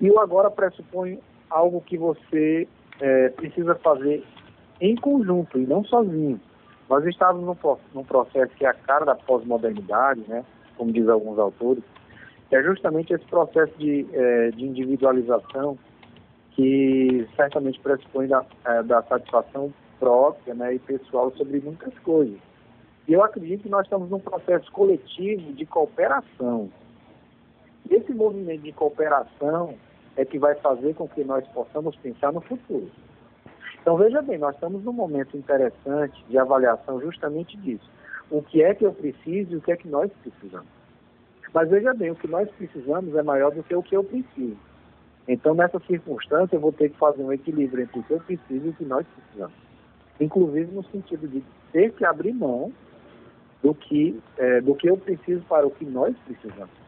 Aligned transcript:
E 0.00 0.10
o 0.10 0.18
agora 0.18 0.50
pressupõe 0.50 1.18
algo 1.50 1.80
que 1.80 1.96
você 1.96 2.66
é, 3.00 3.28
precisa 3.30 3.74
fazer 3.76 4.24
em 4.80 4.96
conjunto 4.96 5.58
e 5.58 5.66
não 5.66 5.84
sozinho. 5.84 6.40
Nós 6.88 7.04
estamos 7.06 7.42
num, 7.42 7.76
num 7.94 8.04
processo 8.04 8.54
que 8.56 8.66
é 8.66 8.68
a 8.68 8.74
cara 8.74 9.04
da 9.04 9.14
pós-modernidade, 9.14 10.22
né, 10.28 10.44
como 10.76 10.92
diz 10.92 11.08
alguns 11.08 11.38
autores, 11.38 11.82
é 12.50 12.62
justamente 12.62 13.12
esse 13.12 13.24
processo 13.24 13.72
de, 13.78 14.06
é, 14.12 14.50
de 14.50 14.64
individualização 14.64 15.78
que 16.52 17.26
certamente 17.34 17.80
pressupõe 17.80 18.28
da, 18.28 18.44
é, 18.64 18.82
da 18.84 19.02
satisfação 19.02 19.72
própria 19.98 20.54
né, 20.54 20.74
e 20.74 20.78
pessoal 20.78 21.32
sobre 21.36 21.60
muitas 21.60 21.96
coisas. 22.00 22.38
E 23.08 23.12
eu 23.12 23.22
acredito 23.22 23.62
que 23.62 23.68
nós 23.68 23.84
estamos 23.84 24.08
num 24.08 24.20
processo 24.20 24.70
coletivo 24.70 25.52
de 25.52 25.66
cooperação. 25.66 26.70
Esse 27.90 28.12
movimento 28.12 28.62
de 28.62 28.72
cooperação 28.72 29.74
é 30.16 30.24
que 30.24 30.38
vai 30.38 30.54
fazer 30.56 30.94
com 30.94 31.08
que 31.08 31.24
nós 31.24 31.46
possamos 31.48 31.96
pensar 31.96 32.32
no 32.32 32.40
futuro. 32.40 32.90
Então, 33.80 33.96
veja 33.96 34.22
bem, 34.22 34.38
nós 34.38 34.54
estamos 34.54 34.82
num 34.82 34.92
momento 34.92 35.36
interessante 35.36 36.24
de 36.28 36.38
avaliação 36.38 37.00
justamente 37.00 37.56
disso. 37.58 37.88
O 38.30 38.42
que 38.42 38.62
é 38.62 38.74
que 38.74 38.86
eu 38.86 38.92
preciso 38.94 39.52
e 39.52 39.56
o 39.56 39.60
que 39.60 39.72
é 39.72 39.76
que 39.76 39.88
nós 39.88 40.10
precisamos. 40.22 40.68
Mas 41.52 41.68
veja 41.68 41.92
bem, 41.92 42.10
o 42.10 42.16
que 42.16 42.26
nós 42.26 42.50
precisamos 42.52 43.14
é 43.14 43.22
maior 43.22 43.52
do 43.52 43.62
que 43.62 43.74
o 43.74 43.82
que 43.82 43.94
eu 43.94 44.02
preciso. 44.02 44.56
Então, 45.28 45.54
nessa 45.54 45.78
circunstância, 45.80 46.56
eu 46.56 46.60
vou 46.60 46.72
ter 46.72 46.90
que 46.90 46.98
fazer 46.98 47.22
um 47.22 47.32
equilíbrio 47.32 47.84
entre 47.84 48.00
o 48.00 48.02
que 48.02 48.12
eu 48.12 48.20
preciso 48.20 48.66
e 48.66 48.70
o 48.70 48.74
que 48.74 48.84
nós 48.84 49.06
precisamos. 49.06 49.54
Inclusive 50.20 50.72
no 50.72 50.84
sentido 50.84 51.28
de 51.28 51.44
ter 51.72 51.92
que 51.92 52.04
abrir 52.04 52.32
mão 52.32 52.72
do 53.62 53.74
que, 53.74 54.20
é, 54.36 54.60
do 54.60 54.74
que 54.74 54.88
eu 54.88 54.96
preciso 54.96 55.42
para 55.44 55.66
o 55.66 55.70
que 55.70 55.84
nós 55.84 56.14
precisamos. 56.26 56.84